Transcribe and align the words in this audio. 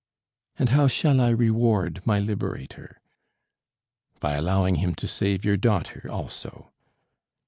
"And 0.57 0.69
how 0.69 0.87
shall 0.87 1.21
I 1.21 1.29
reward 1.29 2.01
my 2.05 2.17
liberator?" 2.17 3.01
"By 4.19 4.33
allowing 4.33 4.77
him 4.77 4.95
to 4.95 5.07
save 5.07 5.45
your 5.45 5.57
daughter 5.57 6.07
also." 6.09 6.71